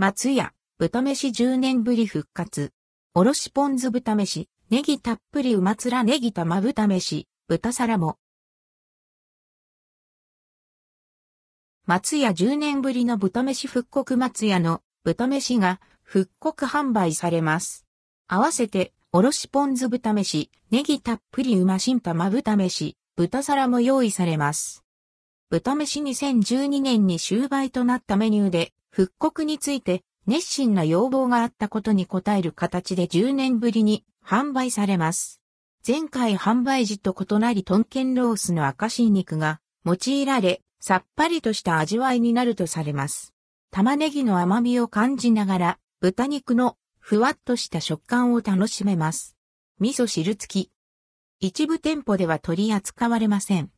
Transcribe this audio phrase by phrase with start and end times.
[0.00, 2.70] 松屋、豚飯10年ぶり復活。
[3.14, 8.16] おろしポン酢豚飯、ネギたっぷりうまつらネギ玉豚飯、豚皿も。
[11.84, 17.84] 松屋10年ぶりの豚飯復刻松屋の豚飯が復刻販売されます。
[18.28, 24.84] 合わせて、おろしポン酢豚飯、ネギたっぷりうましん玉豚飯、豚皿も用意されます。
[25.50, 35.40] 豚飯2012年に終売となったメニューで、復刻について熱心な要望があったことに応える形で10年ぶりに販売されます。
[35.86, 43.32] 前回販売時と異なりトンケンロースの赤しい肉が用いられ、さっぱりとした味わいになるとされます。
[43.70, 49.36] 玉ねぎの甘みを感じながら、豚肉のふわっとした食感を楽しめます。
[49.80, 50.70] 味噌汁付き。
[51.40, 53.70] 一部店舗では取り扱われません。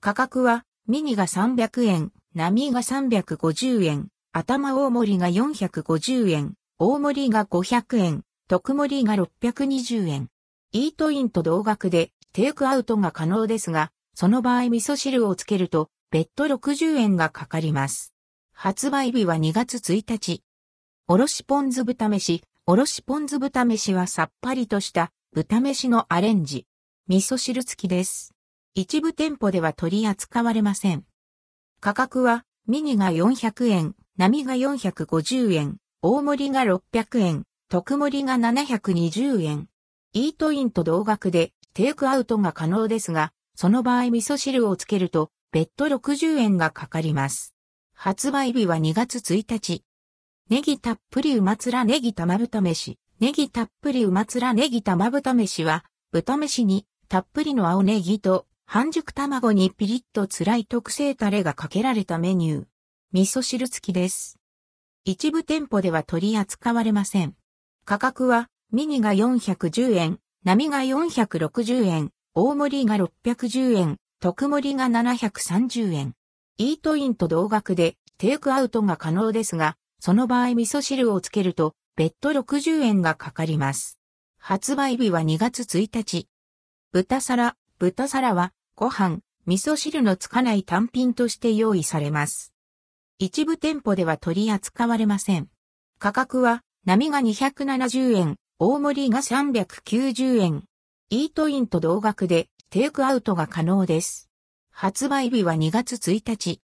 [0.00, 10.28] 価格はミニが300円、並が350円、頭大盛りが450円、大盛りが500円、特盛りが620円。
[10.72, 18.12] イートインと同額でテイクアウトが可能ですが、その場合味噌汁をつけると別途60円がかかります。
[18.52, 20.42] 発売日は2月1日。
[21.06, 22.42] おろしポン酢豚飯。
[22.66, 26.66] おろしポン酢豚飯はさっぱりとした豚飯のアレンジ。
[27.06, 28.34] 味噌汁付きです。
[28.74, 31.04] 一部店舗では取り扱われません。
[31.80, 39.68] 価格はミニが400円、並が450円、大盛りが600円、特盛りが720円。
[40.12, 47.54] イートインと同額でテイクアウトが可能ですが、その場合味噌汁をつけると別途60円がかかります。
[47.94, 49.84] 発売日は2月1日。
[50.50, 52.98] ネギたっぷりうまつらネギ玉豚飯。
[53.20, 62.64] ネギたっぷりうまつらネギ玉豚飯は、豚飯にたっぷりの青ネギと半熟卵にピリッと辛い特製タレがかけられたメニュー。
[63.10, 64.38] 味噌汁付きです。
[65.06, 67.34] 一部店舗では取り扱われません。
[67.86, 76.12] 価格はミニが410円、並が460円、大盛りが610円、特盛りが730円。
[76.58, 83.98] イートインと同額でテイクアウトが可能ですが、その場合味噌汁をつけると別途60円がかかります。
[84.38, 86.28] 発売日は2月1日。
[86.92, 92.52] 豚皿、豚皿はご飯、味噌汁のつかない単品として用意されます。
[93.20, 95.48] 一部店舗では取り扱われません。
[95.98, 100.62] 価格は、波が270円、大盛りが390円。
[101.10, 104.30] イートインと同額でテイクアウトが可能です。
[104.70, 106.60] 発売日は2月1日。